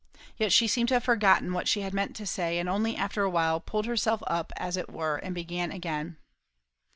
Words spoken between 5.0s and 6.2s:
and began again.